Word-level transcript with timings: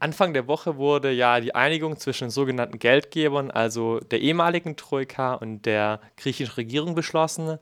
Anfang 0.00 0.32
der 0.32 0.48
Woche 0.48 0.78
wurde 0.78 1.10
ja 1.10 1.40
die 1.40 1.54
Einigung 1.54 1.96
zwischen 1.98 2.24
den 2.24 2.30
sogenannten 2.30 2.78
Geldgebern, 2.78 3.50
also 3.50 4.00
der 4.00 4.20
ehemaligen 4.20 4.76
Troika 4.76 5.34
und 5.34 5.66
der 5.66 6.00
griechischen 6.16 6.54
Regierung 6.54 6.94
beschlossen. 6.94 7.58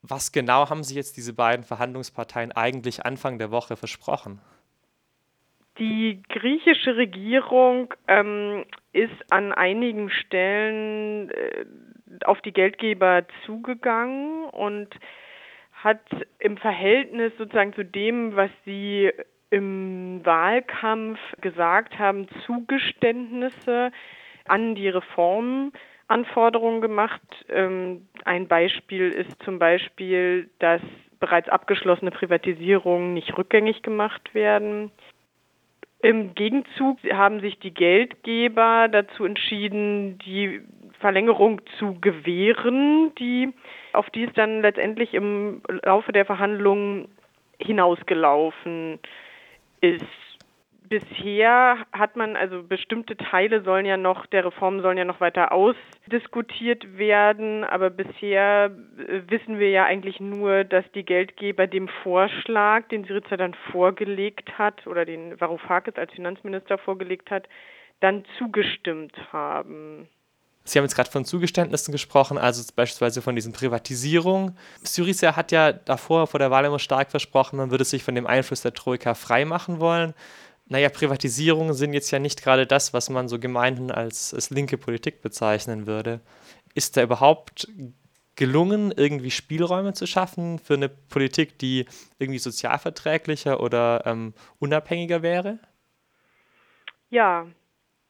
Was 0.00 0.32
genau 0.32 0.70
haben 0.70 0.82
sich 0.82 0.96
jetzt 0.96 1.18
diese 1.18 1.34
beiden 1.34 1.64
Verhandlungsparteien 1.64 2.52
eigentlich 2.52 3.04
Anfang 3.04 3.38
der 3.38 3.50
Woche 3.50 3.76
versprochen? 3.76 4.40
Die 5.78 6.22
griechische 6.30 6.96
Regierung 6.96 7.92
ähm, 8.08 8.64
ist 8.94 9.30
an 9.30 9.52
einigen 9.52 10.08
Stellen 10.08 11.28
äh, 11.30 11.66
auf 12.24 12.40
die 12.40 12.52
Geldgeber 12.52 13.26
zugegangen 13.44 14.46
und 14.46 14.88
hat 15.72 16.00
im 16.38 16.56
Verhältnis 16.56 17.32
sozusagen 17.36 17.74
zu 17.74 17.84
dem, 17.84 18.34
was 18.34 18.50
sie 18.64 19.12
im 19.50 20.24
Wahlkampf 20.24 21.18
gesagt 21.40 21.98
haben, 21.98 22.26
Zugeständnisse 22.46 23.92
an 24.46 24.74
die 24.74 24.88
Reformanforderungen 24.88 26.80
gemacht. 26.80 27.20
Ähm, 27.48 28.08
ein 28.24 28.48
Beispiel 28.48 29.10
ist 29.10 29.42
zum 29.44 29.58
Beispiel, 29.58 30.50
dass 30.58 30.80
bereits 31.20 31.48
abgeschlossene 31.48 32.10
Privatisierungen 32.10 33.14
nicht 33.14 33.36
rückgängig 33.36 33.82
gemacht 33.82 34.34
werden. 34.34 34.90
Im 36.02 36.34
Gegenzug 36.34 36.98
haben 37.12 37.40
sich 37.40 37.58
die 37.58 37.72
Geldgeber 37.72 38.88
dazu 38.88 39.24
entschieden, 39.24 40.18
die 40.18 40.60
Verlängerung 41.00 41.62
zu 41.78 41.98
gewähren, 42.00 43.14
die, 43.18 43.52
auf 43.92 44.10
die 44.10 44.24
es 44.24 44.32
dann 44.34 44.60
letztendlich 44.60 45.14
im 45.14 45.62
Laufe 45.82 46.12
der 46.12 46.26
Verhandlungen 46.26 47.08
hinausgelaufen 47.58 48.94
ist. 48.94 49.25
Bisher 50.88 51.78
hat 51.92 52.14
man, 52.14 52.36
also 52.36 52.62
bestimmte 52.62 53.16
Teile 53.16 53.62
sollen 53.62 53.86
ja 53.86 53.96
noch, 53.96 54.26
der 54.26 54.44
Reform 54.44 54.80
sollen 54.82 54.98
ja 54.98 55.04
noch 55.04 55.20
weiter 55.20 55.50
ausdiskutiert 55.50 56.96
werden, 56.96 57.64
aber 57.64 57.90
bisher 57.90 58.70
äh, 58.98 59.22
wissen 59.28 59.58
wir 59.58 59.70
ja 59.70 59.84
eigentlich 59.84 60.20
nur, 60.20 60.62
dass 60.62 60.84
die 60.92 61.04
Geldgeber 61.04 61.66
dem 61.66 61.88
Vorschlag, 62.04 62.86
den 62.88 63.04
Syriza 63.04 63.36
dann 63.36 63.54
vorgelegt 63.72 64.58
hat, 64.58 64.86
oder 64.86 65.04
den 65.04 65.40
Varoufakis 65.40 65.96
als 65.96 66.12
Finanzminister 66.12 66.78
vorgelegt 66.78 67.30
hat, 67.30 67.48
dann 68.00 68.24
zugestimmt 68.38 69.16
haben. 69.32 70.08
Sie 70.66 70.78
haben 70.78 70.84
jetzt 70.84 70.96
gerade 70.96 71.10
von 71.10 71.24
Zugeständnissen 71.24 71.92
gesprochen, 71.92 72.38
also 72.38 72.62
beispielsweise 72.74 73.22
von 73.22 73.36
diesen 73.36 73.52
Privatisierungen. 73.52 74.58
Syriza 74.82 75.36
hat 75.36 75.52
ja 75.52 75.72
davor 75.72 76.26
vor 76.26 76.38
der 76.38 76.50
Wahl 76.50 76.64
immer 76.64 76.80
stark 76.80 77.10
versprochen, 77.10 77.56
man 77.56 77.70
würde 77.70 77.84
sich 77.84 78.02
von 78.02 78.16
dem 78.16 78.26
Einfluss 78.26 78.62
der 78.62 78.74
Troika 78.74 79.14
freimachen 79.14 79.78
wollen. 79.78 80.12
Naja, 80.68 80.88
Privatisierungen 80.88 81.74
sind 81.74 81.92
jetzt 81.92 82.10
ja 82.10 82.18
nicht 82.18 82.42
gerade 82.42 82.66
das, 82.66 82.92
was 82.92 83.08
man 83.08 83.28
so 83.28 83.38
gemeinhin 83.38 83.92
als, 83.92 84.34
als 84.34 84.50
linke 84.50 84.76
Politik 84.76 85.22
bezeichnen 85.22 85.86
würde. 85.86 86.20
Ist 86.74 86.96
da 86.96 87.02
überhaupt 87.04 87.68
gelungen, 88.34 88.92
irgendwie 88.94 89.30
Spielräume 89.30 89.94
zu 89.94 90.06
schaffen 90.06 90.58
für 90.58 90.74
eine 90.74 90.88
Politik, 90.88 91.58
die 91.60 91.86
irgendwie 92.18 92.40
sozialverträglicher 92.40 93.60
oder 93.60 94.02
ähm, 94.04 94.34
unabhängiger 94.58 95.22
wäre? 95.22 95.60
Ja, 97.08 97.46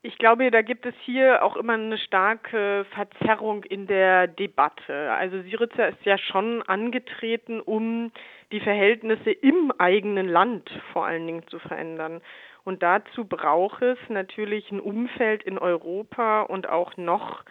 ich 0.07 0.19
glaube, 0.19 0.49
da 0.53 0.63
gibt 0.63 0.87
es 0.87 0.95
hier 1.05 1.43
auch 1.43 1.57
immer 1.57 1.73
eine 1.73 1.99
starke 1.99 2.87
Verzerrung 2.91 3.65
in 3.65 3.89
der 3.89 4.29
Debatte. 4.29 5.11
Also 5.11 5.43
Syriza 5.43 5.87
ist 5.87 6.05
ja 6.05 6.17
schon 6.17 6.63
angetreten, 6.63 7.61
um 7.61 8.13
die 8.53 8.61
Verhältnisse 8.61 9.33
im 9.33 9.73
eigenen 9.79 10.29
Land 10.29 10.71
vor 10.93 11.07
allen 11.07 11.27
Dingen 11.27 11.49
zu 11.49 11.59
verändern. 11.59 12.21
Und 12.63 12.85
dazu 12.85 13.25
braucht 13.25 13.83
es 13.83 13.99
natürlich 14.09 14.71
ein 14.71 14.79
Umfeld 14.79 15.43
in 15.43 15.59
Europa 15.59 16.43
und 16.43 16.69
auch 16.69 16.97
noch 16.97 17.45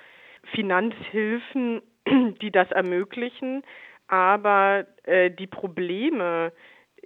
Finanzhilfen, 0.54 1.82
die 2.42 2.52
das 2.52 2.72
ermöglichen. 2.72 3.64
Aber 4.08 4.86
äh, 5.04 5.30
die 5.30 5.48
Probleme, 5.48 6.54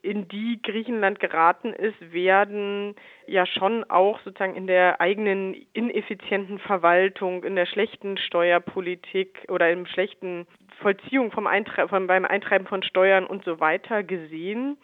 in 0.02 0.28
die 0.28 0.62
Griechenland 0.62 1.20
geraten 1.20 1.74
ist, 1.74 2.14
werden 2.14 2.96
ja 3.28 3.46
schon 3.46 3.84
auch 3.90 4.20
sozusagen 4.22 4.56
in 4.56 4.68
der 4.68 5.02
eigenen 5.02 5.56
ineffizienten 5.74 6.60
Verwaltung, 6.60 7.44
in 7.44 7.56
der 7.56 7.66
schlechten 7.66 8.18
Steuerpolitik 8.18 9.46
oder 9.50 9.72
im 9.72 9.86
schlechten 9.86 10.48
Vollziehung 10.82 11.32
vom 11.32 11.48
Eintre 11.48 11.88
von, 11.88 12.08
beim 12.08 12.26
Eintreiben 12.26 12.68
von 12.68 12.84
Steuern 12.84 13.26
und 13.26 13.44
so 13.44 13.60
weiter 13.60 14.04
gesehen. 14.04 14.78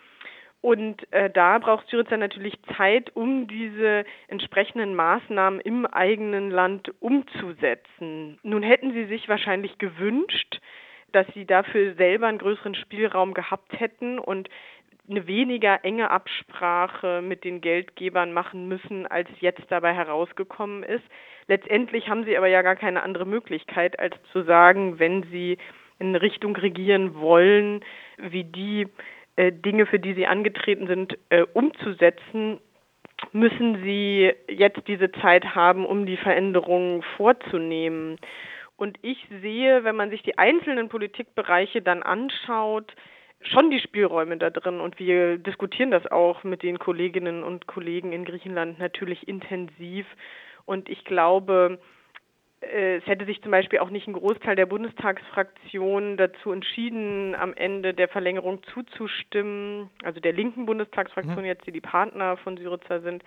Und 0.62 1.12
äh, 1.14 1.30
da 1.30 1.60
braucht 1.60 1.88
Syriza 1.90 2.18
natürlich 2.18 2.56
Zeit, 2.76 3.16
um 3.16 3.48
diese 3.48 4.04
entsprechenden 4.28 4.96
Maßnahmen 4.96 5.60
im 5.60 5.86
eigenen 5.86 6.50
Land 6.50 6.92
umzusetzen. 7.02 8.40
Nun 8.42 8.64
hätten 8.64 8.92
sie 8.92 9.06
sich 9.06 9.30
wahrscheinlich 9.30 9.78
gewünscht, 9.78 10.60
dass 11.12 11.28
sie 11.34 11.46
dafür 11.46 11.94
selber 11.94 12.28
einen 12.28 12.40
größeren 12.40 12.76
Spielraum 12.76 13.34
gehabt 13.34 13.80
hätten 13.80 14.20
und 14.20 14.50
eine 15.10 15.28
weniger 15.28 15.84
enge 15.84 16.10
Absprache 16.10 17.22
mit 17.22 17.44
den 17.44 17.62
Geldgebern 17.62 18.34
machen 18.34 18.68
müssen, 18.68 19.06
als 19.08 19.30
jetzt 19.40 19.64
dabei 19.70 19.94
herausgekommen 19.94 20.84
ist. 20.84 21.04
Letztendlich 21.48 22.10
haben 22.10 22.26
sie 22.26 22.38
aber 22.38 22.48
ja 22.48 22.62
gar 22.62 22.76
keine 22.76 23.04
andere 23.04 23.26
Möglichkeit, 23.26 24.00
als 24.00 24.16
zu 24.32 24.44
sagen, 24.44 25.00
wenn 25.00 25.24
sie 25.32 25.58
in 26.00 26.08
eine 26.08 26.22
Richtung 26.22 26.56
regieren 26.56 27.16
wollen, 27.16 27.82
wie 28.18 28.44
die 28.44 28.88
äh, 29.36 29.52
Dinge, 29.52 29.86
für 29.86 30.00
die 30.00 30.14
sie 30.14 30.26
angetreten 30.26 30.88
sind, 30.88 31.18
äh, 31.30 31.44
umzusetzen, 31.54 32.60
müssen 33.32 33.84
sie 33.84 34.34
jetzt 34.50 34.88
diese 34.88 35.12
Zeit 35.12 35.56
haben, 35.56 35.86
um 35.86 36.06
die 36.06 36.18
Veränderungen 36.18 37.02
vorzunehmen. 37.16 38.18
Und 38.78 38.98
ich 39.02 39.26
sehe, 39.42 39.84
wenn 39.84 39.96
man 39.96 40.10
sich 40.10 40.22
die 40.24 40.38
einzelnen 40.38 40.90
Politikbereiche 40.90 41.82
dann 41.82 42.04
anschaut, 42.04 42.94
schon 43.42 43.70
die 43.70 43.80
Spielräume 43.80 44.38
da 44.38 44.50
drin 44.50 44.80
und 44.80 45.00
wir 45.00 45.38
diskutieren 45.38 45.92
das 45.92 46.08
auch 46.08 46.44
mit 46.44 46.64
den 46.64 46.80
Kolleginnen 46.80 47.44
und 47.44 47.68
Kollegen 47.68 48.12
in 48.12 48.26
Griechenland 48.26 48.80
natürlich 48.80 49.28
intensiv 49.28 50.06
und 50.66 50.90
ich 50.90 51.06
glaube, 51.06 51.80
äh, 52.62 52.98
es 52.98 53.06
hätte 53.06 53.26
sich 53.26 53.42
zum 53.42 53.52
Beispiel 53.52 53.80
auch 53.80 53.90
nicht 53.90 54.08
ein 54.08 54.14
Großteil 54.14 54.56
der 54.56 54.66
Bundestagsfraktion 54.66 56.18
dazu 56.18 56.52
entschieden, 56.52 57.36
am 57.36 57.54
Ende 57.54 57.94
der 57.94 58.08
Verlängerung 58.08 58.64
zuzustimmen, 58.74 59.90
also 60.04 60.20
der 60.20 60.34
linken 60.34 60.66
Bundestagsfraktion 60.66 61.40
mhm. 61.40 61.46
jetzt, 61.46 61.68
die 61.68 61.72
die 61.72 61.82
Partner 61.82 62.38
von 62.38 62.58
Syriza 62.58 63.00
sind, 63.02 63.24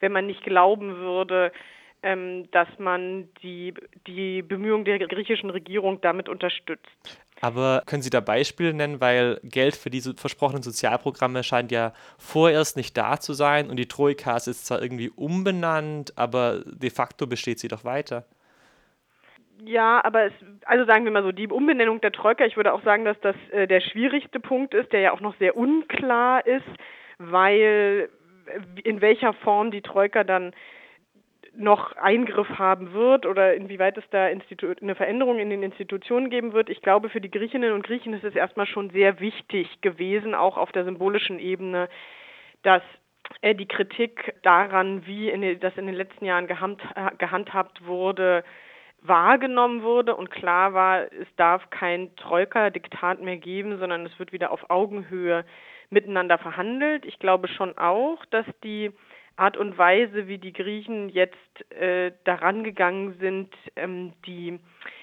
wenn 0.00 0.12
man 0.12 0.26
nicht 0.26 0.42
glauben 0.42 0.96
würde, 0.96 1.52
ähm, 2.02 2.50
dass 2.50 2.68
man 2.78 3.28
die, 3.42 3.74
die 4.06 4.42
Bemühungen 4.42 4.84
der 4.84 4.98
griechischen 4.98 5.50
Regierung 5.50 6.00
damit 6.00 6.28
unterstützt. 6.28 7.22
Aber 7.42 7.82
können 7.86 8.02
Sie 8.02 8.10
da 8.10 8.20
Beispiele 8.20 8.72
nennen, 8.72 9.00
weil 9.00 9.40
Geld 9.42 9.74
für 9.74 9.90
diese 9.90 10.14
versprochenen 10.14 10.62
Sozialprogramme 10.62 11.42
scheint 11.42 11.72
ja 11.72 11.92
vorerst 12.16 12.76
nicht 12.76 12.96
da 12.96 13.18
zu 13.18 13.32
sein 13.32 13.68
und 13.68 13.76
die 13.76 13.88
Troika 13.88 14.36
ist 14.36 14.64
zwar 14.64 14.80
irgendwie 14.80 15.10
umbenannt, 15.10 16.12
aber 16.16 16.60
de 16.64 16.88
facto 16.90 17.26
besteht 17.26 17.58
sie 17.58 17.66
doch 17.66 17.84
weiter. 17.84 18.24
Ja, 19.64 20.04
aber 20.04 20.26
es, 20.26 20.32
also 20.66 20.84
sagen 20.84 21.04
wir 21.04 21.10
mal 21.10 21.24
so, 21.24 21.32
die 21.32 21.48
Umbenennung 21.48 22.00
der 22.00 22.12
Troika, 22.12 22.44
ich 22.44 22.56
würde 22.56 22.72
auch 22.72 22.84
sagen, 22.84 23.04
dass 23.04 23.18
das 23.20 23.36
äh, 23.50 23.66
der 23.66 23.80
schwierigste 23.80 24.38
Punkt 24.38 24.72
ist, 24.72 24.92
der 24.92 25.00
ja 25.00 25.12
auch 25.12 25.20
noch 25.20 25.36
sehr 25.38 25.56
unklar 25.56 26.46
ist, 26.46 26.66
weil 27.18 28.08
äh, 28.46 28.80
in 28.82 29.00
welcher 29.00 29.32
Form 29.32 29.72
die 29.72 29.82
Troika 29.82 30.22
dann 30.22 30.52
noch 31.54 31.96
Eingriff 31.96 32.48
haben 32.58 32.92
wird 32.92 33.26
oder 33.26 33.54
inwieweit 33.54 33.98
es 33.98 34.04
da 34.10 34.28
Institu 34.28 34.72
eine 34.80 34.94
Veränderung 34.94 35.38
in 35.38 35.50
den 35.50 35.62
Institutionen 35.62 36.30
geben 36.30 36.52
wird. 36.52 36.70
Ich 36.70 36.80
glaube, 36.80 37.08
für 37.10 37.20
die 37.20 37.30
Griechinnen 37.30 37.72
und 37.72 37.86
Griechen 37.86 38.14
ist 38.14 38.24
es 38.24 38.34
erstmal 38.34 38.66
schon 38.66 38.90
sehr 38.90 39.20
wichtig 39.20 39.80
gewesen, 39.82 40.34
auch 40.34 40.56
auf 40.56 40.72
der 40.72 40.84
symbolischen 40.84 41.38
Ebene, 41.38 41.88
dass 42.62 42.82
äh, 43.42 43.54
die 43.54 43.68
Kritik 43.68 44.34
daran, 44.42 45.06
wie 45.06 45.28
in 45.28 45.60
das 45.60 45.76
in 45.76 45.86
den 45.86 45.94
letzten 45.94 46.24
Jahren 46.24 46.46
gehand, 46.46 46.80
gehandhabt 47.18 47.86
wurde, 47.86 48.44
wahrgenommen 49.02 49.82
wurde 49.82 50.14
und 50.16 50.30
klar 50.30 50.74
war, 50.74 51.12
es 51.12 51.28
darf 51.36 51.70
kein 51.70 52.14
Troika-Diktat 52.16 53.20
mehr 53.20 53.36
geben, 53.36 53.78
sondern 53.78 54.06
es 54.06 54.18
wird 54.18 54.32
wieder 54.32 54.52
auf 54.52 54.70
Augenhöhe 54.70 55.44
miteinander 55.90 56.38
verhandelt. 56.38 57.04
Ich 57.04 57.18
glaube 57.18 57.48
schon 57.48 57.76
auch, 57.76 58.24
dass 58.26 58.46
die 58.62 58.92
Art 59.36 59.56
und 59.56 59.76
Weise, 59.78 60.28
wie 60.28 60.38
die 60.38 60.52
Griechen 60.52 61.08
jetzt 61.08 61.72
äh, 61.72 62.12
daran 62.24 62.64
gegangen 62.64 63.16
sind, 63.18 63.54
ähm, 63.76 64.12
die 64.26 64.58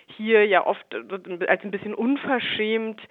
hier 0.06 0.46
ja 0.46 0.66
oft 0.66 0.86
als 1.48 1.64
ein 1.64 1.72
bisschen 1.72 1.94
unverschämt 1.94 3.02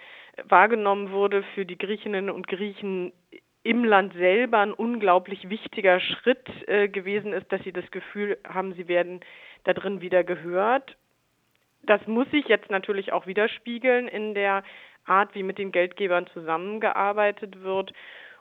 wahrgenommen 0.44 1.10
wurde 1.10 1.42
für 1.54 1.64
die 1.64 1.78
Griechinnen 1.78 2.30
und 2.30 2.46
Griechen 2.46 3.12
im 3.62 3.84
Land 3.84 4.14
selber 4.14 4.58
ein 4.60 4.72
unglaublich 4.72 5.50
wichtiger 5.50 6.00
Schritt 6.00 6.46
äh, 6.68 6.88
gewesen 6.88 7.32
ist, 7.32 7.50
dass 7.52 7.62
sie 7.64 7.72
das 7.72 7.90
Gefühl 7.90 8.38
haben, 8.46 8.74
sie 8.74 8.88
werden 8.88 9.20
da 9.64 9.74
drin 9.74 10.00
wieder 10.00 10.24
gehört. 10.24 10.96
Das 11.82 12.06
muss 12.06 12.30
sich 12.30 12.46
jetzt 12.46 12.70
natürlich 12.70 13.12
auch 13.12 13.26
widerspiegeln 13.26 14.08
in 14.08 14.34
der 14.34 14.62
Art, 15.04 15.34
wie 15.34 15.42
mit 15.42 15.58
den 15.58 15.72
Geldgebern 15.72 16.26
zusammengearbeitet 16.28 17.62
wird. 17.62 17.92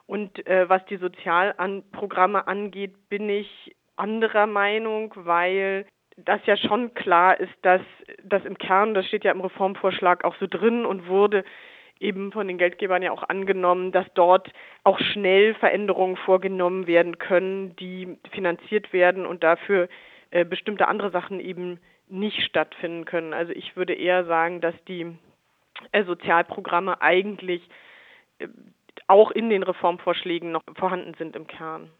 Und 0.08 0.46
äh, 0.46 0.68
was 0.70 0.84
die 0.86 0.96
Sozialprogramme 0.96 2.48
angeht, 2.48 2.94
bin 3.10 3.28
ich 3.28 3.76
anderer 3.96 4.46
Meinung, 4.46 5.12
weil 5.14 5.84
das 6.16 6.40
ja 6.46 6.56
schon 6.56 6.94
klar 6.94 7.38
ist, 7.38 7.52
dass 7.60 7.82
das 8.24 8.42
im 8.46 8.56
Kern, 8.56 8.94
das 8.94 9.06
steht 9.06 9.24
ja 9.24 9.32
im 9.32 9.42
Reformvorschlag 9.42 10.24
auch 10.24 10.34
so 10.40 10.46
drin 10.46 10.86
und 10.86 11.08
wurde 11.08 11.44
eben 12.00 12.32
von 12.32 12.48
den 12.48 12.56
Geldgebern 12.56 13.02
ja 13.02 13.12
auch 13.12 13.28
angenommen, 13.28 13.92
dass 13.92 14.06
dort 14.14 14.50
auch 14.82 14.98
schnell 14.98 15.54
Veränderungen 15.54 16.16
vorgenommen 16.16 16.86
werden 16.86 17.18
können, 17.18 17.76
die 17.76 18.16
finanziert 18.32 18.94
werden 18.94 19.26
und 19.26 19.44
dafür 19.44 19.88
äh, 20.30 20.46
bestimmte 20.46 20.88
andere 20.88 21.10
Sachen 21.10 21.38
eben 21.38 21.80
nicht 22.08 22.42
stattfinden 22.44 23.04
können. 23.04 23.34
Also 23.34 23.52
ich 23.52 23.76
würde 23.76 23.92
eher 23.92 24.24
sagen, 24.24 24.62
dass 24.62 24.74
die 24.86 25.18
äh, 25.92 26.04
Sozialprogramme 26.04 27.02
eigentlich 27.02 27.68
äh, 28.38 28.48
auch 29.08 29.30
in 29.30 29.50
den 29.50 29.62
Reformvorschlägen 29.62 30.52
noch 30.52 30.62
vorhanden 30.76 31.14
sind 31.18 31.34
im 31.34 31.46
Kern. 31.46 31.90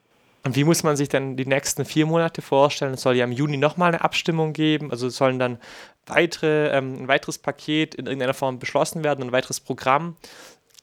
Und 0.45 0.57
wie 0.57 0.65
muss 0.65 0.83
man 0.83 0.97
sich 0.97 1.09
dann 1.09 1.37
die 1.37 1.47
nächsten 1.47 1.85
vier 1.85 2.07
Monate 2.07 2.43
vorstellen? 2.43 2.95
Es 2.95 3.03
soll 3.03 3.17
ja 3.17 3.25
im 3.25 3.33
Juni 3.33 3.57
nochmal 3.57 3.89
eine 3.89 4.03
Abstimmung 4.03 4.53
geben. 4.53 4.91
Also 4.91 5.09
sollen 5.09 5.39
dann 5.39 5.59
weitere, 6.07 6.69
ähm, 6.69 7.03
ein 7.03 7.09
weiteres 7.09 7.39
Paket 7.39 7.95
in 7.97 8.07
irgendeiner 8.07 8.35
Form 8.35 8.59
beschlossen 8.59 9.03
werden, 9.03 9.25
ein 9.25 9.33
weiteres 9.33 9.61
Programm. 9.61 10.17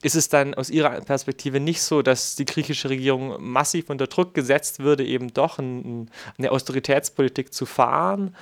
Ist 0.04 0.16
es 0.16 0.30
dann 0.30 0.54
aus 0.54 0.70
Ihrer 0.70 1.02
Perspektive 1.02 1.60
nicht 1.60 1.82
so, 1.82 2.02
dass 2.02 2.36
die 2.36 2.46
griechische 2.46 2.90
Regierung 2.90 3.38
massiv 3.40 3.90
unter 3.90 4.08
Druck 4.08 4.34
gesetzt 4.34 4.80
würde, 4.80 5.04
eben 5.04 5.34
doch 5.34 5.58
ein, 5.58 6.12
eine 6.38 6.52
Austeritätspolitik 6.52 7.54
zu 7.54 7.66
fahren? 7.66 8.36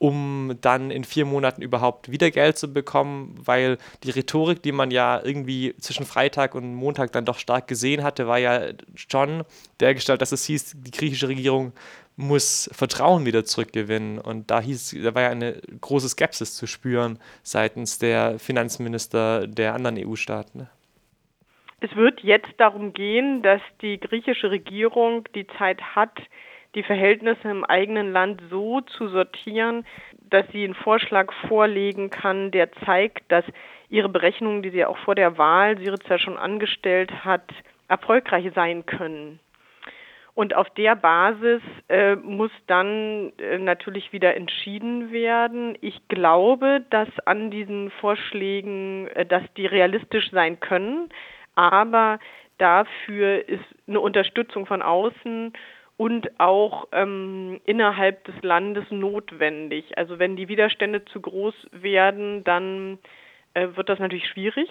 Um 0.00 0.56
dann 0.62 0.90
in 0.90 1.04
vier 1.04 1.26
Monaten 1.26 1.60
überhaupt 1.60 2.10
wieder 2.10 2.30
Geld 2.30 2.56
zu 2.56 2.72
bekommen, 2.72 3.38
weil 3.44 3.76
die 4.02 4.10
Rhetorik, 4.10 4.62
die 4.62 4.72
man 4.72 4.90
ja 4.90 5.20
irgendwie 5.22 5.74
zwischen 5.76 6.06
Freitag 6.06 6.54
und 6.54 6.74
Montag 6.74 7.12
dann 7.12 7.26
doch 7.26 7.38
stark 7.38 7.68
gesehen 7.68 8.02
hatte, 8.02 8.26
war 8.26 8.38
ja 8.38 8.70
schon 8.94 9.44
dergestalt, 9.78 10.22
dass 10.22 10.32
es 10.32 10.46
hieß, 10.46 10.76
die 10.78 10.90
griechische 10.90 11.28
Regierung 11.28 11.74
muss 12.16 12.70
Vertrauen 12.72 13.26
wieder 13.26 13.44
zurückgewinnen. 13.44 14.18
Und 14.18 14.50
da 14.50 14.62
hieß, 14.62 14.96
da 15.02 15.14
war 15.14 15.22
ja 15.22 15.28
eine 15.28 15.60
große 15.82 16.08
Skepsis 16.08 16.56
zu 16.56 16.66
spüren 16.66 17.18
seitens 17.42 17.98
der 17.98 18.38
Finanzminister 18.38 19.46
der 19.46 19.74
anderen 19.74 19.98
EU-Staaten. 19.98 20.66
Es 21.80 21.94
wird 21.94 22.20
jetzt 22.20 22.52
darum 22.56 22.94
gehen, 22.94 23.42
dass 23.42 23.60
die 23.82 24.00
griechische 24.00 24.50
Regierung 24.50 25.28
die 25.34 25.46
Zeit 25.58 25.82
hat, 25.94 26.18
die 26.74 26.82
Verhältnisse 26.82 27.48
im 27.50 27.64
eigenen 27.64 28.12
Land 28.12 28.42
so 28.50 28.80
zu 28.80 29.08
sortieren, 29.08 29.84
dass 30.30 30.46
sie 30.52 30.64
einen 30.64 30.74
Vorschlag 30.74 31.32
vorlegen 31.48 32.10
kann, 32.10 32.50
der 32.50 32.70
zeigt, 32.84 33.30
dass 33.30 33.44
ihre 33.88 34.08
Berechnungen, 34.08 34.62
die 34.62 34.70
sie 34.70 34.84
auch 34.84 34.98
vor 34.98 35.14
der 35.14 35.36
Wahl 35.36 35.78
Syriza 35.78 36.18
schon 36.18 36.38
angestellt 36.38 37.24
hat, 37.24 37.50
erfolgreich 37.88 38.50
sein 38.54 38.86
können. 38.86 39.40
Und 40.34 40.54
auf 40.54 40.70
der 40.70 40.94
Basis 40.94 41.60
äh, 41.88 42.14
muss 42.14 42.52
dann 42.68 43.32
äh, 43.38 43.58
natürlich 43.58 44.12
wieder 44.12 44.36
entschieden 44.36 45.10
werden. 45.10 45.76
Ich 45.80 46.08
glaube, 46.08 46.84
dass 46.90 47.08
an 47.26 47.50
diesen 47.50 47.90
Vorschlägen, 48.00 49.08
äh, 49.08 49.26
dass 49.26 49.42
die 49.56 49.66
realistisch 49.66 50.30
sein 50.30 50.60
können, 50.60 51.08
aber 51.56 52.20
dafür 52.58 53.48
ist 53.48 53.64
eine 53.88 54.00
Unterstützung 54.00 54.66
von 54.66 54.82
außen 54.82 55.52
und 56.00 56.40
auch 56.40 56.88
ähm, 56.92 57.60
innerhalb 57.66 58.24
des 58.24 58.34
Landes 58.40 58.86
notwendig. 58.88 59.98
Also 59.98 60.18
wenn 60.18 60.34
die 60.34 60.48
Widerstände 60.48 61.04
zu 61.04 61.20
groß 61.20 61.52
werden, 61.72 62.42
dann 62.42 62.98
äh, 63.52 63.68
wird 63.74 63.90
das 63.90 63.98
natürlich 63.98 64.26
schwierig. 64.26 64.70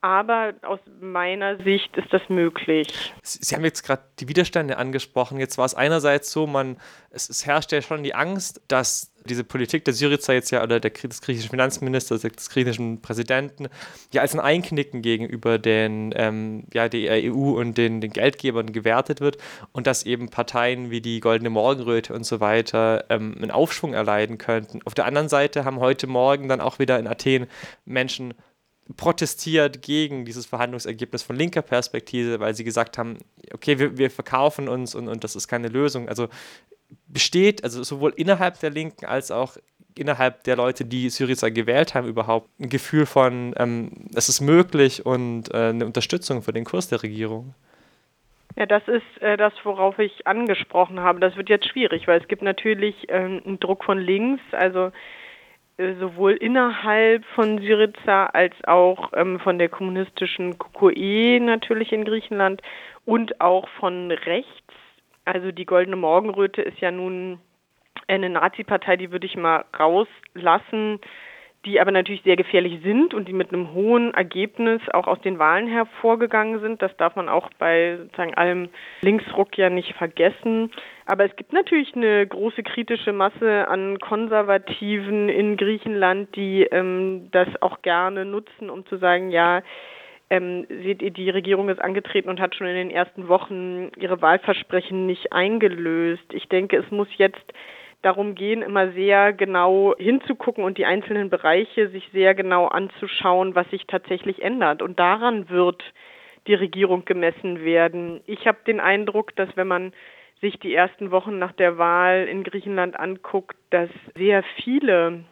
Aber 0.00 0.54
aus 0.62 0.78
meiner 1.00 1.60
Sicht 1.64 1.96
ist 1.96 2.12
das 2.12 2.22
möglich. 2.28 3.12
Sie 3.22 3.52
haben 3.56 3.64
jetzt 3.64 3.82
gerade 3.82 4.02
die 4.20 4.28
Widerstände 4.28 4.78
angesprochen. 4.78 5.40
Jetzt 5.40 5.58
war 5.58 5.64
es 5.64 5.74
einerseits 5.74 6.30
so, 6.30 6.46
man, 6.46 6.76
es, 7.10 7.28
es 7.28 7.44
herrscht 7.44 7.72
ja 7.72 7.82
schon 7.82 8.04
die 8.04 8.14
Angst, 8.14 8.62
dass 8.68 9.12
diese 9.28 9.44
Politik 9.44 9.84
der 9.84 9.94
Syriza 9.94 10.32
jetzt 10.32 10.50
ja 10.50 10.62
oder 10.62 10.80
der, 10.80 10.90
des 10.90 11.20
griechischen 11.20 11.50
Finanzministers, 11.50 12.22
des 12.22 12.50
griechischen 12.50 13.00
Präsidenten, 13.00 13.68
ja 14.12 14.22
als 14.22 14.34
ein 14.34 14.40
Einknicken 14.40 15.02
gegenüber 15.02 15.58
den, 15.58 16.12
ähm, 16.16 16.64
ja, 16.72 16.88
der 16.88 17.32
EU 17.32 17.58
und 17.58 17.78
den, 17.78 18.00
den 18.00 18.12
Geldgebern 18.12 18.72
gewertet 18.72 19.20
wird 19.20 19.38
und 19.72 19.86
dass 19.86 20.04
eben 20.04 20.28
Parteien 20.28 20.90
wie 20.90 21.00
die 21.00 21.20
Goldene 21.20 21.50
Morgenröte 21.50 22.14
und 22.14 22.24
so 22.24 22.40
weiter 22.40 23.04
ähm, 23.10 23.34
einen 23.36 23.50
Aufschwung 23.50 23.94
erleiden 23.94 24.38
könnten. 24.38 24.80
Auf 24.84 24.94
der 24.94 25.06
anderen 25.06 25.28
Seite 25.28 25.64
haben 25.64 25.80
heute 25.80 26.06
Morgen 26.06 26.48
dann 26.48 26.60
auch 26.60 26.78
wieder 26.78 26.98
in 26.98 27.06
Athen 27.06 27.46
Menschen 27.84 28.34
protestiert 28.96 29.82
gegen 29.82 30.24
dieses 30.24 30.46
Verhandlungsergebnis 30.46 31.22
von 31.22 31.36
linker 31.36 31.62
Perspektive, 31.62 32.40
weil 32.40 32.54
sie 32.54 32.64
gesagt 32.64 32.96
haben, 32.96 33.18
okay, 33.52 33.78
wir, 33.78 33.98
wir 33.98 34.10
verkaufen 34.10 34.68
uns 34.68 34.94
und, 34.94 35.08
und 35.08 35.24
das 35.24 35.36
ist 35.36 35.46
keine 35.46 35.68
Lösung. 35.68 36.08
Also 36.08 36.28
besteht, 37.06 37.64
also 37.64 37.82
sowohl 37.82 38.12
innerhalb 38.16 38.60
der 38.60 38.70
Linken 38.70 39.06
als 39.06 39.30
auch 39.30 39.56
innerhalb 39.98 40.44
der 40.44 40.56
Leute, 40.56 40.84
die 40.84 41.10
Syriza 41.10 41.48
gewählt 41.48 41.94
haben, 41.94 42.06
überhaupt 42.06 42.48
ein 42.60 42.68
Gefühl 42.68 43.04
von, 43.04 43.54
ähm, 43.58 44.08
es 44.14 44.28
ist 44.28 44.40
möglich 44.40 45.04
und 45.04 45.52
äh, 45.52 45.70
eine 45.70 45.86
Unterstützung 45.86 46.42
für 46.42 46.52
den 46.52 46.64
Kurs 46.64 46.88
der 46.88 47.02
Regierung? 47.02 47.54
Ja, 48.56 48.66
das 48.66 48.86
ist 48.88 49.22
äh, 49.22 49.36
das, 49.36 49.52
worauf 49.64 49.98
ich 49.98 50.26
angesprochen 50.26 51.00
habe. 51.00 51.20
Das 51.20 51.36
wird 51.36 51.48
jetzt 51.48 51.68
schwierig, 51.68 52.08
weil 52.08 52.20
es 52.20 52.28
gibt 52.28 52.42
natürlich 52.42 52.94
ähm, 53.08 53.42
einen 53.44 53.60
Druck 53.60 53.84
von 53.84 53.98
links, 53.98 54.42
also 54.52 54.90
äh, 55.76 55.94
sowohl 56.00 56.32
innerhalb 56.32 57.24
von 57.34 57.58
Syriza 57.58 58.26
als 58.26 58.54
auch 58.64 59.12
ähm, 59.14 59.38
von 59.40 59.58
der 59.58 59.68
kommunistischen 59.68 60.58
KKE 60.58 61.40
natürlich 61.40 61.92
in 61.92 62.04
Griechenland 62.04 62.62
und 63.04 63.40
auch 63.40 63.68
von 63.80 64.10
rechts 64.10 64.74
also 65.28 65.52
die 65.52 65.66
Goldene 65.66 65.96
Morgenröte 65.96 66.62
ist 66.62 66.80
ja 66.80 66.90
nun 66.90 67.38
eine 68.06 68.30
Nazi-Partei, 68.30 68.96
die 68.96 69.12
würde 69.12 69.26
ich 69.26 69.36
mal 69.36 69.64
rauslassen, 69.78 71.00
die 71.64 71.80
aber 71.80 71.90
natürlich 71.90 72.22
sehr 72.22 72.36
gefährlich 72.36 72.80
sind 72.82 73.12
und 73.12 73.28
die 73.28 73.32
mit 73.32 73.52
einem 73.52 73.74
hohen 73.74 74.14
Ergebnis 74.14 74.80
auch 74.92 75.06
aus 75.06 75.20
den 75.20 75.38
Wahlen 75.38 75.66
hervorgegangen 75.66 76.60
sind. 76.60 76.80
Das 76.80 76.96
darf 76.96 77.16
man 77.16 77.28
auch 77.28 77.50
bei 77.58 77.98
sozusagen 77.98 78.34
allem 78.34 78.70
Linksruck 79.02 79.58
ja 79.58 79.68
nicht 79.68 79.94
vergessen. 79.94 80.70
Aber 81.04 81.24
es 81.24 81.36
gibt 81.36 81.52
natürlich 81.52 81.94
eine 81.94 82.26
große 82.26 82.62
kritische 82.62 83.12
Masse 83.12 83.68
an 83.68 83.98
Konservativen 83.98 85.28
in 85.28 85.56
Griechenland, 85.56 86.34
die 86.36 86.62
ähm, 86.62 87.28
das 87.32 87.48
auch 87.60 87.82
gerne 87.82 88.24
nutzen, 88.24 88.70
um 88.70 88.86
zu 88.86 88.96
sagen, 88.96 89.30
ja, 89.30 89.62
ähm, 90.30 90.66
seht 90.68 91.02
ihr, 91.02 91.10
die 91.10 91.30
Regierung 91.30 91.68
ist 91.68 91.80
angetreten 91.80 92.28
und 92.28 92.40
hat 92.40 92.54
schon 92.54 92.66
in 92.66 92.74
den 92.74 92.90
ersten 92.90 93.28
Wochen 93.28 93.90
ihre 93.96 94.20
Wahlversprechen 94.20 95.06
nicht 95.06 95.32
eingelöst. 95.32 96.24
Ich 96.32 96.48
denke, 96.48 96.76
es 96.76 96.90
muss 96.90 97.08
jetzt 97.16 97.52
darum 98.02 98.34
gehen, 98.34 98.62
immer 98.62 98.92
sehr 98.92 99.32
genau 99.32 99.94
hinzugucken 99.98 100.64
und 100.64 100.78
die 100.78 100.86
einzelnen 100.86 101.30
Bereiche 101.30 101.88
sich 101.88 102.08
sehr 102.12 102.34
genau 102.34 102.66
anzuschauen, 102.66 103.54
was 103.54 103.68
sich 103.70 103.86
tatsächlich 103.86 104.42
ändert. 104.42 104.82
Und 104.82 104.98
daran 104.98 105.48
wird 105.48 105.82
die 106.46 106.54
Regierung 106.54 107.04
gemessen 107.04 107.64
werden. 107.64 108.20
Ich 108.26 108.46
habe 108.46 108.58
den 108.66 108.80
Eindruck, 108.80 109.34
dass 109.36 109.48
wenn 109.56 109.66
man 109.66 109.92
sich 110.40 110.58
die 110.60 110.74
ersten 110.74 111.10
Wochen 111.10 111.38
nach 111.38 111.52
der 111.52 111.78
Wahl 111.78 112.28
in 112.30 112.44
Griechenland 112.44 112.98
anguckt, 112.98 113.56
dass 113.70 113.90
sehr 114.16 114.44
viele 114.62 115.24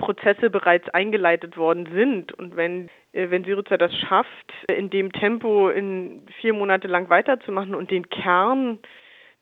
Prozesse 0.00 0.50
bereits 0.50 0.88
eingeleitet 0.88 1.56
worden 1.56 1.86
sind. 1.92 2.32
Und 2.32 2.56
wenn, 2.56 2.88
äh, 3.12 3.30
wenn 3.30 3.44
Syriza 3.44 3.76
das 3.76 3.94
schafft, 3.96 4.52
in 4.68 4.90
dem 4.90 5.12
Tempo 5.12 5.68
in 5.68 6.22
vier 6.40 6.54
Monate 6.54 6.88
lang 6.88 7.08
weiterzumachen 7.10 7.74
und 7.74 7.90
den 7.90 8.08
Kern 8.08 8.78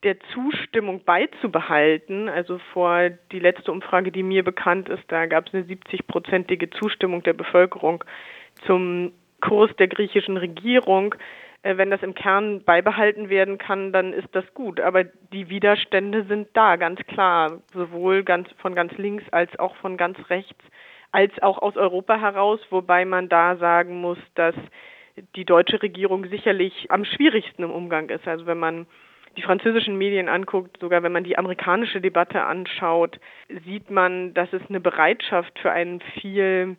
der 0.03 0.17
Zustimmung 0.33 1.03
beizubehalten, 1.05 2.29
also 2.29 2.59
vor 2.73 3.11
die 3.33 3.41
letzte 3.41 3.73
Umfrage, 3.73 4.13
die 4.13 4.23
mir 4.23 4.45
bekannt 4.45 4.89
ist, 4.89 5.03
da 5.09 5.27
gab 5.27 5.49
es 5.49 5.55
eine 5.55 5.65
70-prozentige 5.65 6.71
Zustimmung 6.71 7.23
der 7.23 7.33
Bevölkerung 7.33 8.05
zum 8.67 9.13
Kurs 9.41 9.75
der 9.77 9.89
griechischen 9.89 10.37
Regierung, 10.37 11.15
wenn 11.77 11.91
das 11.91 12.03
im 12.03 12.15
Kern 12.15 12.63
beibehalten 12.65 13.29
werden 13.29 13.59
kann, 13.59 13.93
dann 13.93 14.13
ist 14.13 14.29
das 14.33 14.45
gut. 14.55 14.81
Aber 14.81 15.05
die 15.05 15.51
Widerstände 15.51 16.25
sind 16.25 16.49
da, 16.55 16.77
ganz 16.77 17.01
klar, 17.07 17.61
sowohl 17.75 18.23
ganz 18.23 18.49
von 18.59 18.75
ganz 18.75 18.97
links 18.97 19.25
als 19.31 19.59
auch 19.59 19.77
von 19.77 19.97
ganz 19.97 20.19
rechts, 20.31 20.65
als 21.13 21.33
auch 21.43 21.59
aus 21.59 21.77
Europa 21.77 22.19
heraus, 22.19 22.61
wobei 22.71 23.05
man 23.05 23.29
da 23.29 23.57
sagen 23.57 24.01
muss, 24.01 24.19
dass 24.35 24.55
die 25.37 25.45
deutsche 25.45 25.83
Regierung 25.83 26.27
sicherlich 26.27 26.91
am 26.91 27.05
schwierigsten 27.05 27.65
im 27.65 27.71
Umgang 27.71 28.09
ist. 28.09 28.27
Also 28.27 28.47
wenn 28.47 28.59
man 28.59 28.87
die 29.37 29.43
französischen 29.43 29.97
Medien 29.97 30.29
anguckt, 30.29 30.79
sogar 30.81 31.03
wenn 31.03 31.13
man 31.13 31.25
die 31.25 31.39
amerikanische 31.39 32.01
Debatte 32.01 32.43
anschaut, 32.43 33.21
sieht 33.65 33.91
man, 33.91 34.35
dass 34.35 34.53
es 34.53 34.63
eine 34.69 34.81
Bereitschaft 34.81 35.59
für 35.59 35.71
einen 35.71 36.01
viel 36.01 36.77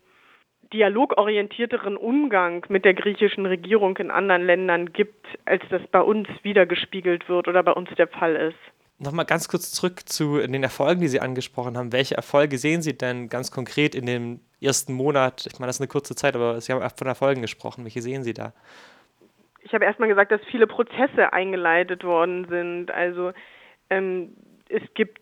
dialogorientierteren 0.73 1.97
Umgang 1.97 2.65
mit 2.69 2.85
der 2.85 2.93
griechischen 2.93 3.45
Regierung 3.45 3.97
in 3.97 4.11
anderen 4.11 4.45
Ländern 4.45 4.93
gibt, 4.93 5.25
als 5.45 5.63
das 5.69 5.81
bei 5.91 6.01
uns 6.01 6.27
wiedergespiegelt 6.43 7.27
wird 7.27 7.47
oder 7.47 7.63
bei 7.63 7.71
uns 7.71 7.89
der 7.97 8.07
Fall 8.07 8.35
ist. 8.35 8.57
Nochmal 8.99 9.25
ganz 9.25 9.47
kurz 9.47 9.71
zurück 9.71 10.07
zu 10.07 10.39
den 10.39 10.61
Erfolgen, 10.61 11.01
die 11.01 11.07
Sie 11.07 11.21
angesprochen 11.21 11.77
haben. 11.77 11.93
Welche 11.93 12.15
Erfolge 12.15 12.57
sehen 12.57 12.81
Sie 12.81 12.97
denn 12.97 13.29
ganz 13.29 13.49
konkret 13.49 13.95
in 13.95 14.05
dem 14.05 14.41
ersten 14.61 14.93
Monat? 14.93 15.47
Ich 15.47 15.57
meine, 15.59 15.67
das 15.67 15.77
ist 15.77 15.81
eine 15.81 15.87
kurze 15.87 16.15
Zeit, 16.15 16.35
aber 16.35 16.59
Sie 16.59 16.73
haben 16.73 16.87
von 16.95 17.07
Erfolgen 17.07 17.41
gesprochen. 17.41 17.85
Welche 17.85 18.01
sehen 18.01 18.23
Sie 18.23 18.33
da? 18.33 18.53
Ich 19.61 19.73
habe 19.73 19.85
erstmal 19.85 20.09
gesagt, 20.09 20.31
dass 20.31 20.41
viele 20.51 20.67
Prozesse 20.67 21.31
eingeleitet 21.31 22.03
worden 22.03 22.47
sind. 22.49 22.91
Also 22.91 23.31
Ähm, 23.89 24.35
es 24.69 24.83
gibt 24.93 25.19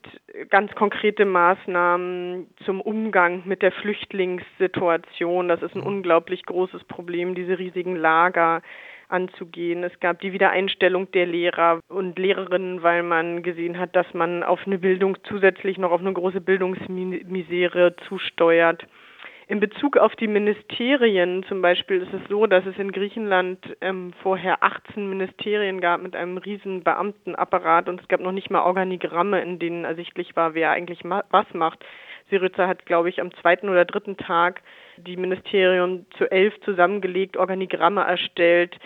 ganz 0.49 0.75
konkrete 0.75 1.25
Maßnahmen 1.25 2.47
zum 2.65 2.81
Umgang 2.81 3.43
mit 3.45 3.61
der 3.61 3.71
Flüchtlingssituation. 3.71 5.47
Das 5.47 5.61
ist 5.61 5.73
ein 5.73 5.81
mhm. 5.81 5.87
unglaublich 5.87 6.45
großes 6.45 6.83
Problem, 6.83 7.33
diese 7.33 7.57
riesigen 7.57 7.95
Lager 7.95 8.61
anzugehen. 9.07 9.85
Es 9.85 9.97
gab 10.01 10.19
die 10.19 10.33
Wiedereinstellung 10.33 11.09
der 11.11 11.25
Lehrer 11.25 11.79
und 11.87 12.19
Lehrerinnen, 12.19 12.83
weil 12.83 13.03
man 13.03 13.41
gesehen 13.41 13.79
hat, 13.79 13.95
dass 13.95 14.13
man 14.13 14.43
auf 14.43 14.59
eine 14.65 14.79
Bildung 14.79 15.17
zusätzlich 15.23 15.77
noch 15.77 15.91
auf 15.91 16.01
eine 16.01 16.11
große 16.11 16.41
Bildungsmisere 16.41 17.95
zusteuert. 18.09 18.85
In 19.49 19.61
Bezug 19.61 19.95
auf 19.95 20.13
die 20.17 20.27
Ministerien 20.27 21.41
zum 21.43 21.61
Beispiel 21.61 22.01
ist 22.01 22.13
es 22.13 22.19
so, 22.27 22.47
dass 22.47 22.65
es 22.65 22.77
in 22.77 22.91
Griechenland 22.91 23.59
ähm, 23.79 24.11
vorher 24.21 24.61
18 24.61 25.07
Ministerien 25.07 25.79
gab 25.79 26.01
mit 26.01 26.17
einem 26.17 26.37
riesen 26.37 26.83
Beamtenapparat 26.83 27.87
und 27.87 28.01
es 28.01 28.09
gab 28.09 28.19
noch 28.19 28.33
nicht 28.33 28.49
mal 28.49 28.63
Organigramme, 28.63 29.41
in 29.41 29.57
denen 29.57 29.85
ersichtlich 29.85 30.35
war, 30.35 30.53
wer 30.53 30.71
eigentlich 30.71 31.05
ma 31.05 31.23
was 31.29 31.45
macht. 31.53 31.85
Syriza 32.29 32.67
hat, 32.67 32.85
glaube 32.85 33.07
ich, 33.07 33.21
am 33.21 33.33
zweiten 33.35 33.69
oder 33.69 33.85
dritten 33.85 34.17
Tag 34.17 34.61
die 34.97 35.15
Ministerien 35.15 36.05
zu 36.17 36.29
elf 36.29 36.53
zusammengelegt, 36.65 37.37
Organigramme 37.37 38.01
erstellt, 38.01 38.77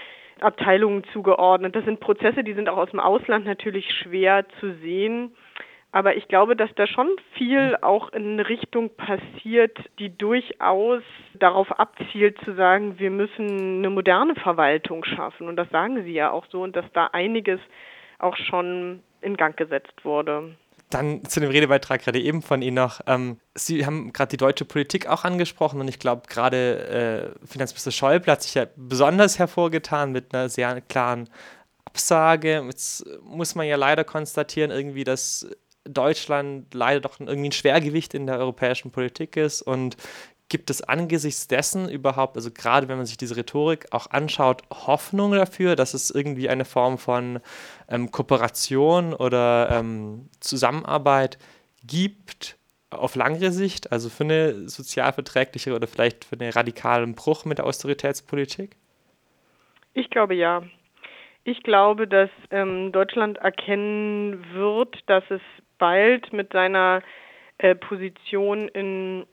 Abteilungen 0.41 1.03
zugeordnet. 1.11 1.75
Das 1.75 1.85
sind 1.85 2.01
Prozesse, 2.01 2.43
die 2.43 2.53
sind 2.53 2.69
auch 2.69 2.77
aus 2.77 2.91
dem 2.91 2.99
Ausland 2.99 3.45
natürlich 3.45 3.89
schwer 3.95 4.45
zu 4.59 4.75
sehen. 4.75 5.31
Aber 5.93 6.15
ich 6.15 6.27
glaube, 6.29 6.55
dass 6.55 6.69
da 6.75 6.87
schon 6.87 7.09
viel 7.37 7.77
auch 7.81 8.13
in 8.13 8.33
eine 8.33 8.47
Richtung 8.47 8.91
passiert, 8.95 9.77
die 9.99 10.15
durchaus 10.15 11.03
darauf 11.33 11.69
abzielt 11.79 12.37
zu 12.45 12.55
sagen, 12.55 12.97
wir 12.97 13.11
müssen 13.11 13.79
eine 13.79 13.89
moderne 13.89 14.35
Verwaltung 14.35 15.03
schaffen. 15.03 15.49
Und 15.49 15.57
das 15.57 15.69
sagen 15.69 16.03
Sie 16.03 16.13
ja 16.13 16.31
auch 16.31 16.45
so 16.49 16.63
und 16.63 16.75
dass 16.77 16.85
da 16.93 17.07
einiges 17.07 17.59
auch 18.19 18.37
schon 18.37 19.01
in 19.19 19.35
Gang 19.35 19.57
gesetzt 19.57 19.93
wurde. 20.03 20.55
Dann 20.89 21.23
zu 21.25 21.39
dem 21.39 21.49
Redebeitrag 21.49 22.03
gerade 22.03 22.19
eben 22.19 22.41
von 22.41 22.61
Ihnen 22.61 22.75
noch. 22.75 23.01
Ähm, 23.07 23.39
Sie 23.53 23.85
haben 23.85 24.13
gerade 24.13 24.29
die 24.29 24.37
deutsche 24.37 24.65
Politik 24.65 25.07
auch 25.07 25.25
angesprochen 25.25 25.81
und 25.81 25.87
ich 25.87 25.99
glaube, 25.99 26.23
gerade 26.27 27.33
äh, 27.43 27.47
Finanzminister 27.47 27.91
Schäuble 27.91 28.31
hat 28.31 28.43
sich 28.43 28.55
ja 28.55 28.65
besonders 28.75 29.39
hervorgetan 29.39 30.11
mit 30.11 30.33
einer 30.33 30.47
sehr 30.47 30.81
klaren 30.81 31.29
Absage. 31.85 32.63
Jetzt 32.65 33.05
muss 33.23 33.55
man 33.55 33.67
ja 33.67 33.75
leider 33.75 34.03
konstatieren, 34.03 34.71
irgendwie, 34.71 35.03
dass 35.03 35.49
Deutschland 35.83 36.73
leider 36.73 36.99
doch 37.01 37.19
irgendwie 37.19 37.49
ein 37.49 37.53
Schwergewicht 37.53 38.13
in 38.13 38.27
der 38.27 38.37
europäischen 38.37 38.91
Politik 38.91 39.37
ist 39.37 39.61
und 39.61 39.97
gibt 40.51 40.69
es 40.69 40.81
angesichts 40.81 41.47
dessen 41.47 41.89
überhaupt, 41.89 42.35
also 42.35 42.51
gerade 42.51 42.89
wenn 42.89 42.97
man 42.97 43.05
sich 43.05 43.17
diese 43.17 43.37
Rhetorik 43.37 43.87
auch 43.91 44.07
anschaut, 44.07 44.63
Hoffnung 44.69 45.31
dafür, 45.31 45.77
dass 45.77 45.93
es 45.93 46.11
irgendwie 46.11 46.49
eine 46.49 46.65
Form 46.65 46.97
von 46.97 47.39
ähm, 47.87 48.11
Kooperation 48.11 49.13
oder 49.13 49.69
ähm, 49.71 50.29
Zusammenarbeit 50.41 51.37
gibt 51.85 52.57
auf 52.89 53.15
langere 53.15 53.51
Sicht, 53.51 53.93
also 53.93 54.09
für 54.09 54.25
eine 54.25 54.67
sozialverträgliche 54.67 55.73
oder 55.73 55.87
vielleicht 55.87 56.25
für 56.25 56.37
einen 56.37 56.51
radikalen 56.51 57.15
Bruch 57.15 57.45
mit 57.45 57.57
der 57.57 57.65
Austeritätspolitik? 57.65 58.75
Ich 59.93 60.09
glaube 60.09 60.35
ja. 60.35 60.63
Ich 61.43 61.63
glaube, 61.63 62.07
dass 62.07 62.29
ähm, 62.51 62.91
Deutschland 62.91 63.37
erkennen 63.37 64.45
wird, 64.53 64.99
dass 65.07 65.23
es 65.29 65.41
bald 65.81 66.31
mit 66.31 66.53
seiner 66.53 67.01
äh, 67.57 67.73
Position 67.73 68.67
in 68.69 69.25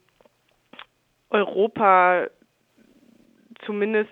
Europa 1.29 2.29
zumindest 3.67 4.11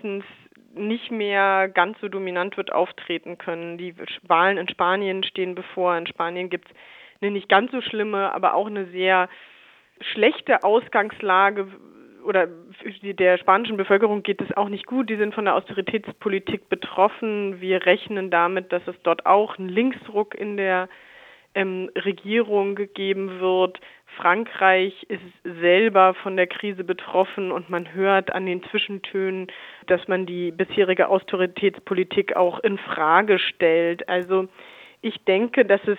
nicht 0.75 1.11
mehr 1.11 1.69
ganz 1.69 1.99
so 2.01 2.09
dominant 2.09 2.59
wird 2.59 2.71
auftreten 2.73 3.39
können. 3.39 3.79
Die 3.79 3.95
Wahlen 4.29 4.59
in 4.59 4.69
Spanien 4.69 5.25
stehen 5.25 5.55
bevor. 5.55 5.97
In 5.97 6.07
Spanien 6.07 6.51
gibt 6.51 6.69
es 6.69 6.77
eine 7.23 7.31
nicht 7.31 7.49
ganz 7.49 7.73
so 7.73 7.81
schlimme, 7.81 8.35
aber 8.35 8.53
auch 8.53 8.67
eine 8.67 8.85
sehr 8.87 9.31
schlechte 10.03 10.63
Ausgangslage 10.63 11.69
oder 12.23 12.49
der 13.03 13.39
spanischen 13.39 13.79
Bevölkerung 13.79 14.23
geht 14.23 14.43
es 14.43 14.55
auch 14.57 14.69
nicht 14.69 14.85
gut. 14.85 15.09
Die 15.09 15.17
sind 15.17 15.35
von 15.35 15.47
der 15.47 15.55
Austeritätspolitik 15.55 16.69
betroffen. 16.69 17.61
Wir 17.63 17.87
rechnen 17.87 18.31
damit, 18.31 18.73
dass 18.73 18.87
es 18.87 18.97
dort 19.05 19.25
auch 19.25 19.59
einen 19.59 19.71
Linksruck 19.71 20.35
in 20.35 20.59
der 20.59 20.89
ähm, 21.57 21.91
Regierung 21.97 22.77
gegeben 22.77 23.41
wird. 23.41 23.81
Frankreich 24.17 24.95
ist 25.09 25.23
selber 25.43 26.15
von 26.23 26.37
der 26.37 26.47
Krise 26.47 26.85
betroffen 26.85 27.51
und 27.51 27.69
man 27.69 27.93
hört 27.93 28.33
an 28.33 28.47
den 28.47 28.63
Zwischentönen, 28.65 29.49
dass 29.89 30.07
man 30.07 30.27
die 30.27 30.53
bisherige 30.53 31.09
Austeritätspolitik 31.09 32.37
auch 32.37 32.61
in 32.61 32.79
Frage 32.79 33.39
stellt. 33.39 34.09
Also 34.09 34.49
ich 35.01 35.25
denke, 35.25 35.65
dass 35.65 35.81
es 35.87 35.99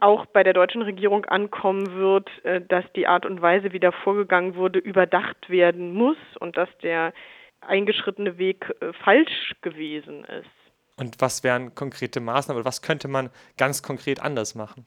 auch 0.00 0.26
bei 0.26 0.44
der 0.44 0.52
deutschen 0.52 0.82
Regierung 0.82 1.24
ankommen 1.24 1.94
wird, 1.94 2.28
äh, 2.44 2.60
dass 2.60 2.84
die 2.94 3.06
Art 3.06 3.26
und 3.26 3.42
Weise, 3.42 3.72
wie 3.72 3.80
da 3.80 3.90
vorgegangen 3.90 4.54
wurde, 4.54 4.78
überdacht 4.78 5.50
werden 5.50 5.92
muss 5.94 6.18
und 6.38 6.56
dass 6.56 6.68
der 6.82 7.12
eingeschrittene 7.60 8.38
Weg 8.38 8.72
äh, 8.80 8.92
falsch 8.92 9.54
gewesen 9.62 10.24
ist. 10.24 10.50
Und 10.96 11.20
was 11.20 11.44
wären 11.44 11.74
konkrete 11.74 12.20
Maßnahmen 12.20 12.60
oder 12.60 12.68
was 12.68 12.82
könnte 12.82 13.08
man 13.08 13.30
ganz 13.56 13.82
konkret 13.82 14.20
anders 14.20 14.54
machen? 14.54 14.86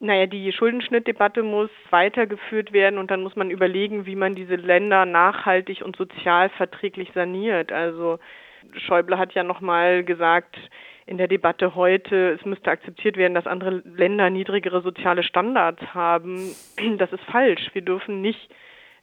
Naja, 0.00 0.26
die 0.26 0.52
Schuldenschnittdebatte 0.52 1.42
muss 1.42 1.70
weitergeführt 1.90 2.72
werden 2.72 2.98
und 2.98 3.10
dann 3.10 3.22
muss 3.22 3.34
man 3.34 3.50
überlegen, 3.50 4.06
wie 4.06 4.14
man 4.14 4.36
diese 4.36 4.54
Länder 4.54 5.04
nachhaltig 5.04 5.82
und 5.82 5.96
sozial 5.96 6.50
verträglich 6.50 7.10
saniert. 7.14 7.72
Also 7.72 8.20
Schäuble 8.76 9.18
hat 9.18 9.32
ja 9.32 9.42
nochmal 9.42 10.04
gesagt 10.04 10.56
in 11.06 11.18
der 11.18 11.26
Debatte 11.26 11.74
heute, 11.74 12.36
es 12.38 12.44
müsste 12.44 12.70
akzeptiert 12.70 13.16
werden, 13.16 13.34
dass 13.34 13.46
andere 13.46 13.82
Länder 13.84 14.30
niedrigere 14.30 14.82
soziale 14.82 15.24
Standards 15.24 15.82
haben. 15.94 16.54
Das 16.98 17.12
ist 17.12 17.24
falsch. 17.24 17.70
Wir 17.72 17.82
dürfen 17.82 18.20
nicht 18.20 18.50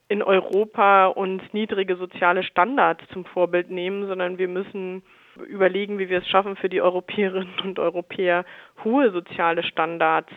in 0.08 0.22
Europa 0.22 1.08
uns 1.08 1.42
niedrige 1.52 1.98
soziale 1.98 2.44
Standards 2.44 3.04
zum 3.12 3.26
Vorbild 3.26 3.70
nehmen, 3.70 4.08
sondern 4.08 4.38
wir 4.38 4.48
müssen 4.48 5.04
überlegen, 5.48 6.00
wie 6.00 6.08
wir 6.08 6.20
es 6.20 6.28
schaffen, 6.30 6.56
für 6.56 6.70
die 6.70 6.82
Europäerinnen 6.82 7.60
und 7.64 7.80
Europäer 7.80 8.46
hohe 8.84 9.12
soziale 9.12 9.64
Standards 9.64 10.32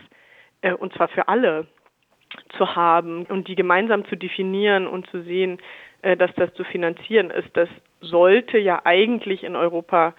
äh, 0.63 0.73
und 0.73 0.93
zwar 0.95 1.09
für 1.09 1.29
alle 1.29 1.67
zu 2.57 2.77
haben 2.77 3.25
und 3.27 3.49
die 3.49 3.55
gemeinsam 3.55 4.05
zu 4.07 4.17
definieren 4.17 4.87
und 4.87 5.09
zu 5.11 5.23
sehen, 5.23 5.59
äh, 6.03 6.17
dass 6.17 6.31
das 6.37 6.53
zu 6.55 6.65
finanzieren 6.65 7.31
ist, 7.31 7.49
das 7.55 7.69
sollte 8.01 8.59
ja 8.59 8.83
eigentlich 8.85 9.45
in 9.45 9.57
Europa 9.57 10.15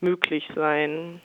möglich 0.00 0.48
sein. 0.54 1.20